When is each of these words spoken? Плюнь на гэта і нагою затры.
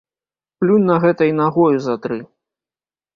Плюнь 0.61 0.87
на 0.91 0.95
гэта 1.03 1.27
і 1.31 1.35
нагою 1.41 1.69
затры. 1.89 2.17